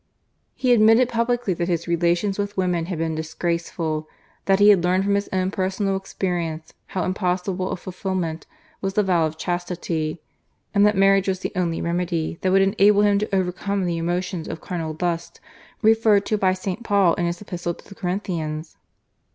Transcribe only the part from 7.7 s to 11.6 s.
fulfilment was the vow of chastity, and that marriage was the